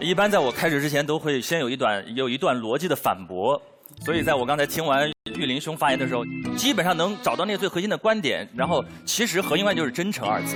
[0.00, 3.60] 一般在我开始之前都会先有一段有一段逻辑的反驳，
[4.04, 6.24] 所以在我刚才听完玉林兄发言的时候，
[6.56, 8.48] 基本上能找到那个最核心的观点。
[8.54, 10.54] 然后其实核心观点就是真诚二字，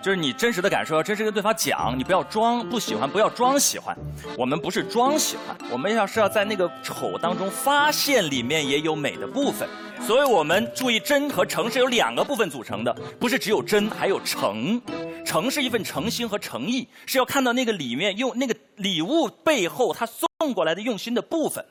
[0.00, 3.96] 就是你真实的感受要真实跟对方讲，你不要装不喜欢，不要装喜欢。
[4.36, 9.68] 我们不是装喜欢，我们要是要在那个丑当中发现里面也有美的部分。
[10.00, 14.80] 所以我们注意真和诚是由两个部分组成的，不是只有真还有诚。
[15.24, 21.64] 诚是一份诚心和诚意，是要看到那个里面用那个礼物背后他送过来的用心的部分。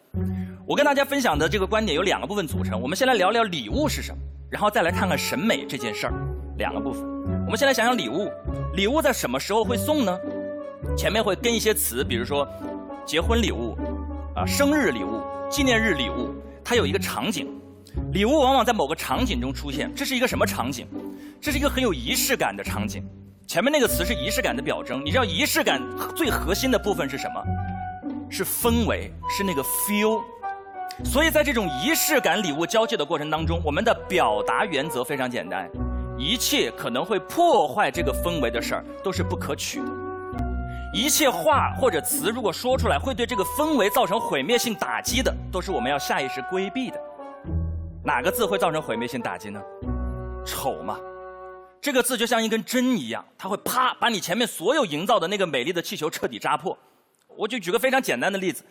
[0.65, 4.17] 我跟大家分享的这个观点有两个部分组成，我们先来聊聊礼物是什么，
[4.49, 6.13] 然后再来看看审美这件事儿。
[6.57, 7.03] 两个部分，
[7.45, 8.29] 我们先来想想礼物，
[8.73, 10.19] 礼物在什么时候会送呢？
[10.97, 12.45] 前面会跟一些词，比如说
[13.05, 13.77] 结婚礼物、
[14.35, 17.47] 啊生日礼物、纪念日礼物，它有一个场景。
[18.11, 20.85] 礼物往往在某个场景中出现，这是一个什么场景？
[21.39, 23.07] 这是一个很有仪式感的场景。
[23.47, 25.81] 前面那个词是仪式感的表征，你知道仪式感
[26.13, 27.41] 最核心的部分是什么？
[28.29, 30.21] 是氛围，是那个 feel。
[31.05, 35.69] 所以在这种仪式感礼物交际的过程当中，我们的表达原则非常简单：
[36.17, 39.87] 一切可能会破坏这个氛围的事儿都是不可取的；
[40.93, 46.99] 一切话或者词如果说出来会对这个氛围造成毁灭性打击的，都是我们要下意识规避的。
[48.03, 49.61] 哪个字会造成毁灭性打击呢？
[50.45, 50.97] 丑嘛。
[51.81, 56.77] 这个字就像一根针一样，它会啪把你前面所有营造的那个美丽的气球彻底扎破。
[57.35, 58.63] 我就举个非常简单的例子，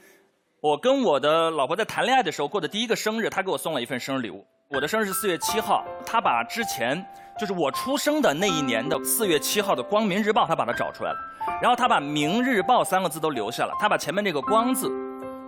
[0.60, 4.44] 我跟我的老婆在谈恋爱的时候过的第一个生日，她给我送了一份生日礼物。
[4.68, 7.02] 我的生日是四月七号，她把之前
[7.38, 11.18] 就是我出生的那一年的四月七号的《光明日报》，她把它找出来了，
[11.62, 14.90] 然后她把“明日报”三个字都留下了，她把前面那个“光”字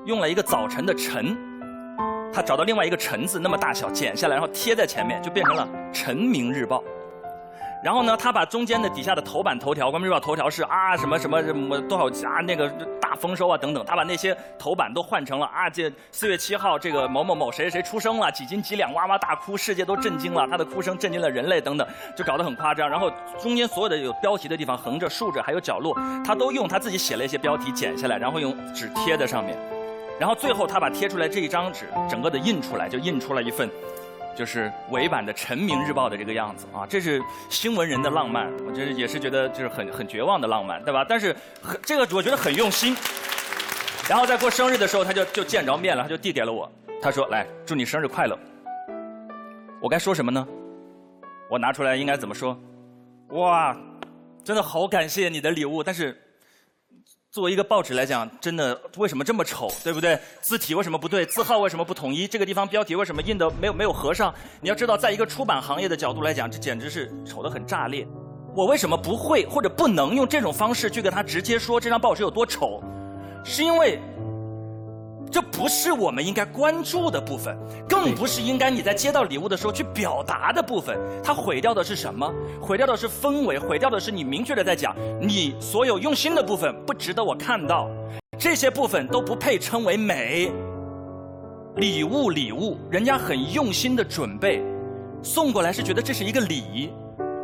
[0.06, 1.36] 用了一个早晨的“晨”，
[2.32, 6.80] 她找到另外一个“晨”字那么大小剪下来，然后贴在前面，就变成了“晨明日报”。
[7.80, 12.68] 然后呢，他把中间的底下的头版头条，光明日报头条是啊什么什么什么多少啊那个
[13.00, 21.86] 大丰收啊等等，他把那些头版都换成了啊这四月七号这个某某某谁谁谁出生了几斤几两哇哇大哭，世界都震惊了，他的哭声震惊了人类等等，
[22.16, 22.90] 就搞得很夸张。
[22.90, 23.08] 然后
[23.40, 25.96] 中间所有的有标题的地方，横着竖着还有角落，
[26.26, 29.56] 他都用他自己写了一些标题剪下来，然后用纸贴在上面，
[30.18, 33.70] 然后最后他把贴出来这一张纸整个的印出来，就印出了一份。
[34.38, 41.04] 就是伪版的《晨明日报》的这个样子啊，这是新闻人的浪漫，我觉得也是觉得就是很很绝望的浪漫，对吧？
[41.08, 42.96] 但是很这个我觉得很用心。
[44.08, 46.70] 然后在过生日的时候，他就就见着面了，他就递给了我，
[47.02, 48.38] 他说：“来，祝你生日快乐。”
[49.82, 50.46] 我该说什么呢？
[51.50, 52.56] 我拿出来应该怎么说？
[53.30, 53.76] 哇，
[54.44, 56.16] 真的好感谢你的礼物，但是。
[57.30, 60.18] 作为一个报纸来讲，真的为什么这么丑，对不对？
[60.40, 61.26] 字体为什么不对？
[61.26, 62.26] 字号为什么不统一？
[62.26, 64.34] 这个地方标题为什么印的没有没有合上？
[64.62, 68.08] 你要知道，在一个出版行业的角度来讲，这简直是丑得很炸裂。
[68.56, 72.82] 我为什么不会或者不能用这种方式去跟他直接说这张报纸有多丑？
[73.44, 74.00] 是因为。
[75.38, 77.56] 这不是我们应该关注的部分，
[77.88, 80.98] 更不是应该你在接到礼物的时候去表达的部分。
[81.22, 82.28] 它毁掉的是什么？
[82.60, 87.88] 毁掉的是氛围，毁掉的是你明确的在讲，你所有用心的部分不值得我看到，
[88.36, 90.50] 这些部分都不配称为美。
[91.76, 94.60] 礼物，礼物，人家很用心的准备，
[95.22, 96.92] 送过来是觉得这是一个礼，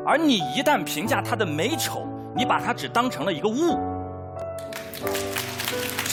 [0.04, 3.78] 而你一旦评价它的美丑，你把它只当成了一个物。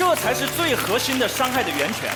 [0.02, 2.10] 这才是最核心的伤害的源泉。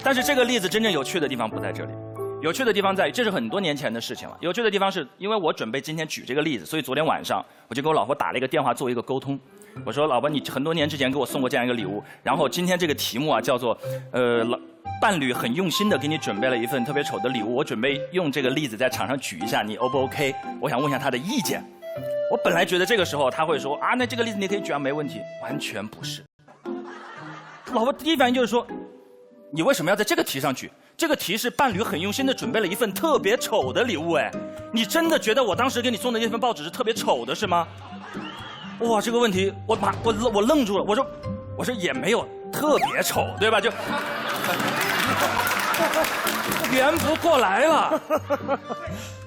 [0.00, 1.92] 但是这个例子真正有趣的地方不在这里，
[2.40, 4.36] 有趣的地方在于这是很多年前的事情了。
[4.40, 9.36] 有趣的地方是因为我准备今天举这个例子，所以昨天晚上我就跟我老婆打了一个电话做一个沟通。
[9.84, 13.76] 我说：“老婆，你很多年之前给我送过这样一个礼物，然后今天这个题目啊叫做
[14.12, 14.46] 呃，
[15.00, 20.32] 伴侣很用心的给你准备了一份特别丑的礼物，我准备用这个例子在场上举一下，你 O 不 OK？
[20.60, 21.60] 我想问一下他的意见。”
[22.30, 25.20] 我本来觉得这个时候他会说啊，那这个例子你可以举啊，没问题。
[25.42, 26.22] 完全不是。
[27.72, 28.66] 老婆第一反应就是说，
[29.50, 30.70] 你为什么要在这个题上举？
[30.96, 34.30] 这个题是伴侣很用心的准备了一份特别丑的礼物，哎，
[34.72, 37.66] 你真的觉得我当时给你送的那份报纸是特别丑的是吗？
[38.80, 41.06] 哇，这个问题我把我我愣住了，我说
[41.56, 43.60] 我说也没有特别丑，对吧？
[43.60, 43.70] 就
[46.72, 48.00] 圆不过来了，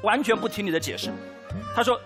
[0.01, 1.09] 完全不听你的解释。
[1.75, 1.99] 他说：“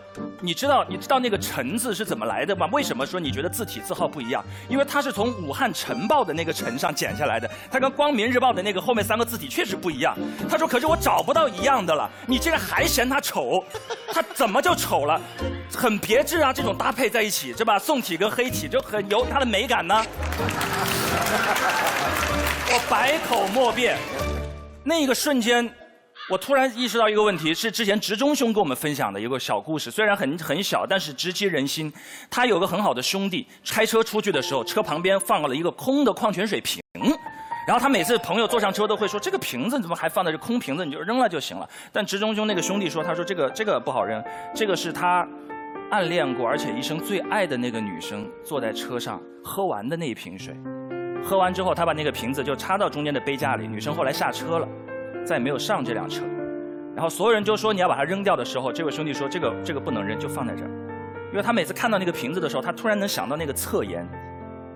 [0.45, 2.69] 你知道你知道那个‘陈’字是怎么来的吗？
[2.71, 4.45] 为什么说你觉得字体字号不一样？
[4.69, 10.15] 因为它是从武汉晨报的那个‘晨’上剪下来的，它跟光明日报的那个后面三个字体确实不一样。”
[10.47, 13.63] 他说：“可是我找不到一样的了，你竟然还嫌它丑？
[14.13, 15.19] 它怎么就丑了？
[15.73, 17.79] 很别致啊，这种搭配在一起，是吧？
[17.79, 20.05] 宋体跟黑体就很有它的美感呢。”
[22.69, 23.97] 我百口莫辩，
[24.83, 25.73] 那个瞬间。
[26.27, 31.93] 我突然意识到一个问题，是之前直中兄跟我们分享的一个小故事，虽然很很小，但是直击人心。
[32.31, 36.81] 他有个很好的兄弟，开车出去的时候，车旁边放了一个空的矿泉水瓶，
[37.67, 40.83] 然后他每次朋友坐上车都会说：“这个瓶子怎么还放在这空瓶子？
[40.83, 44.23] 你就扔了就行了。”但直中兄那个兄弟说：“他说这个这个不好扔，
[44.55, 45.27] 这个是他
[45.91, 50.57] 暗恋过而且一生最爱的那个女生坐在车上喝完的那一瓶水。
[51.23, 53.67] 喝完之后，他把那个瓶子就插到中间的杯架里。
[53.67, 54.67] 女生后来下车了。”
[55.25, 56.23] 再也没有上这辆车，
[56.95, 60.69] 然后所有人就说你要把它扔掉的时候，这位兄弟说这个这个不能扔，就放在这儿，
[61.31, 64.07] 因为他每次看到那个瓶子的时候，他突然能想到那个侧颜，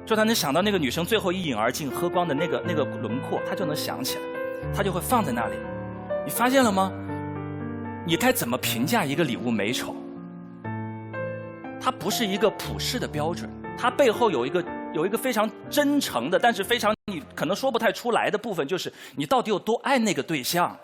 [0.05, 4.23] 就他能想到那个女生最后一饮而尽喝光的那个那个轮廓，他就能想起来，
[4.73, 5.53] 他就会放在那里。
[6.25, 6.91] 你发现了吗？
[8.05, 9.95] 你该怎么评价一个礼物美丑？
[11.79, 14.63] 它不是一个普世的标准，它背后有一个。
[14.93, 20.75] 有一个非常真诚的，但是非常你可能说不太出来的部分，就是你到底有多爱那个对象。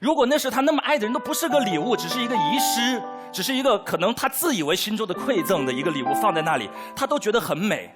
[0.00, 3.00] 如果那是他那么爱的人，都不是个礼物，只是一个遗失，
[3.32, 7.90] 只是一个可能他自以为心中的馈赠的一个礼物放在那里，他都觉得很美。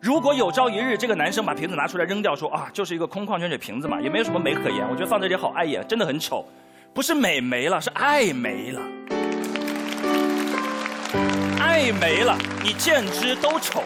[0.00, 6.44] 如果有朝一日这个男生把瓶子拿出来扔掉，说啊，就是一个空矿泉水瓶子嘛，也没有什么美可言，我觉得放在这里好碍眼，真的很丑。
[6.92, 8.80] 不是美没了，是爱没了，
[11.60, 13.82] 爱没了，你见之都丑。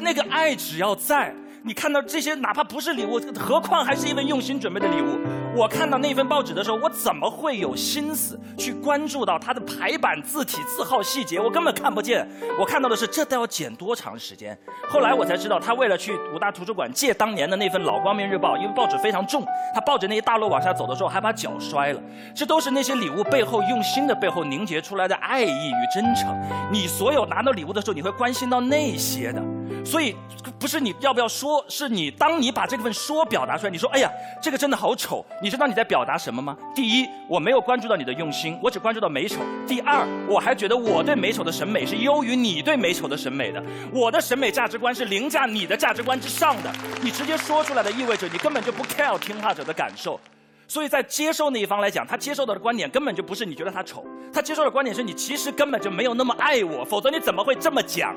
[0.00, 1.34] 那个爱只要在。
[1.62, 5.18] 你看到这些，哪怕不是礼物，何况还是一份用心准备的礼物。
[5.54, 11.38] 我看到那份报纸的时候，我怎么会有心思去关注到它的排版、字体、字号细节？
[11.38, 12.26] 我根本看不见。
[12.58, 14.58] 我看到的是这都要剪多长时间。
[14.88, 19.44] 后来我才知道，他为了去五大图书馆借当年的那份老《光明日报》，因为报纸非常重，
[19.74, 22.00] 他抱着那些大摞往下走的时候，还把脚摔了。
[22.34, 26.34] 这都是那些礼物背后用心的背后凝结出来的爱意与真诚。
[26.72, 29.42] 你所有拿到礼物的时候，你会关心到那些的。
[29.84, 30.14] 所以，
[30.58, 34.10] 不是你要不要说，是你当你把这份说表达出来，你说，哎呀，
[34.40, 36.56] 这个真的好丑，你知道你在表达什么吗？
[36.74, 39.40] 第一，我没有关注到你的用心，我只关注到美丑。
[39.66, 43.62] 第二，我还觉得我对美丑的审美是优于你对美丑的审美的，
[43.92, 46.70] 我的审美价值观是凌驾你的价值观之上的。
[47.02, 50.20] 你直接说出来的意味着你根本就不 care 听话者的感受，
[50.68, 58.14] 所以在接受那一方来讲，他接受到的观点根本就不是你觉得他丑，他接受的观点是你其实根本就没有那么爱我，否则你怎么会这么讲？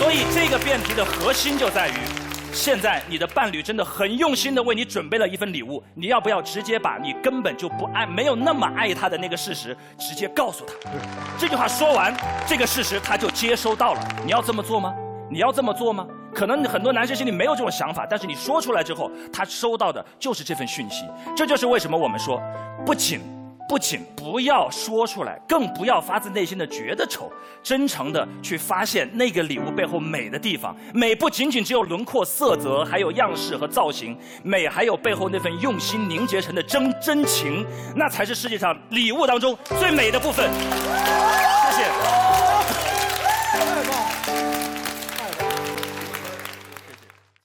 [0.00, 1.92] 所以这个辩题的核心就在于，
[2.54, 10.72] 现在你的伴侣真的很用心的为你准备了一份礼物，你要不要直接把你根本就不爱、没有那么爱他的那个事实直接告诉他？
[11.38, 12.16] 这句话说完，
[12.46, 14.00] 这个事实他就接收到了。
[14.24, 14.94] 你要这么做吗？
[15.30, 16.06] 你要这么做吗？
[16.34, 21.04] 可能很多男生心里没有这种想法，但是你说出来之后，他收到的就是这份讯息。
[21.36, 22.40] 这就是为什么我们说，
[22.86, 23.20] 不仅。
[23.70, 27.30] 不仅不要说出来，更不要发自内心的觉得丑，
[27.62, 30.76] 真诚的去发现那个礼物背后美的地方。
[30.92, 37.64] 美不仅仅只有轮廓、色泽，还有样式和造型，美还有背后那份用心凝结成的真真情，
[37.94, 40.50] 那才是世界上礼物当中最美的部分。
[40.50, 41.84] 谢谢。
[43.52, 43.84] 太棒了